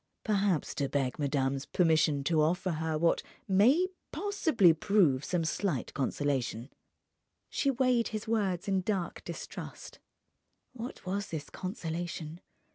"Perhaps 0.23 0.73
to 0.73 0.89
beg 0.89 1.19
madame's 1.19 1.67
permission 1.67 2.23
to 2.23 2.41
offer 2.41 2.71
her 2.71 2.97
what 2.97 3.21
may 3.47 3.85
possibly 4.11 4.73
prove 4.73 5.23
some 5.23 5.45
slight 5.45 5.93
consolation." 5.93 6.71
She 7.51 7.69
weighed 7.69 8.07
his 8.07 8.27
words 8.27 8.67
in 8.67 8.81
dark 8.81 9.23
distrust. 9.23 9.99
What 10.73 11.05
was 11.05 11.27
this 11.27 11.51
consolation? 11.51 12.41